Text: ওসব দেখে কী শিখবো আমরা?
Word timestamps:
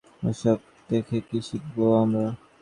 ওসব 0.23 0.57
দেখে 0.89 1.17
কী 1.27 1.39
শিখবো 1.47 1.85
আমরা? 2.03 2.25